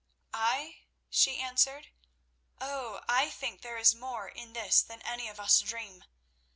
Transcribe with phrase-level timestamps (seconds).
[0.33, 0.79] "I?"
[1.11, 1.89] she answered.
[2.59, 6.05] "Oh, I think there is more in this than any of us dream.